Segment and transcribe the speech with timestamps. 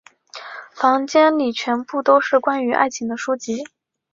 [0.73, 3.63] 房间里全部都是关于爱情的书籍。